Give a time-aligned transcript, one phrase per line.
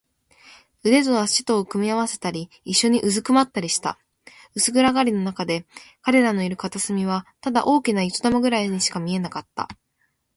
[0.83, 3.99] 腕と脚とを組み合わせたり、いっしょにうずくまったりした。
[4.55, 5.67] 薄暗がりのなかで、
[6.01, 9.67] 彼らのいる片隅はただ大きな糸玉ぐらいにしか見えなかった。